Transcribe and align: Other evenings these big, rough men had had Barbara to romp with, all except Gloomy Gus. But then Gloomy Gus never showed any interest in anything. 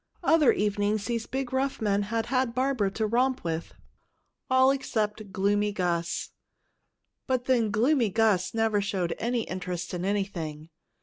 Other 0.23 0.51
evenings 0.51 1.05
these 1.05 1.27
big, 1.27 1.53
rough 1.53 1.79
men 1.79 2.01
had 2.01 2.25
had 2.25 2.55
Barbara 2.55 2.89
to 2.93 3.05
romp 3.05 3.43
with, 3.43 3.75
all 4.49 4.71
except 4.71 5.31
Gloomy 5.31 5.71
Gus. 5.71 6.31
But 7.27 7.45
then 7.45 7.69
Gloomy 7.69 8.09
Gus 8.09 8.55
never 8.55 8.81
showed 8.81 9.13
any 9.19 9.43
interest 9.43 9.93
in 9.93 10.03
anything. 10.03 10.69